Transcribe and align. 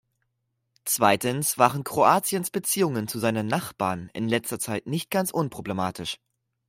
Zweitens 0.83 1.59
waren 1.59 1.83
Kroatiens 1.83 2.49
Beziehungen 2.49 3.07
zu 3.07 3.19
seinen 3.19 3.45
Nachbarn 3.45 4.09
in 4.13 4.27
letzter 4.27 4.57
Zeit 4.57 4.87
nicht 4.87 5.11
ganz 5.11 5.29
unproblematisch. 5.29 6.17